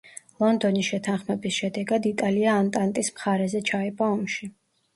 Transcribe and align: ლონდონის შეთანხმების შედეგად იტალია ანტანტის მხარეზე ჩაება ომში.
ლონდონის 0.43 0.87
შეთანხმების 0.93 1.59
შედეგად 1.59 2.09
იტალია 2.13 2.57
ანტანტის 2.63 3.13
მხარეზე 3.19 3.65
ჩაება 3.71 4.13
ომში. 4.19 4.55